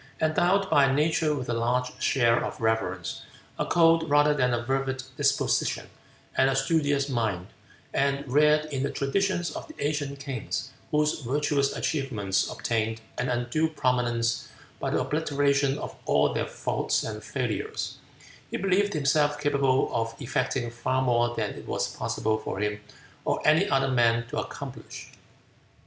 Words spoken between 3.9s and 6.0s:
rather than a fervid disposition,